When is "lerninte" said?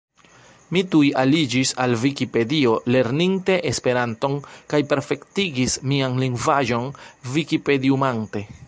2.95-3.59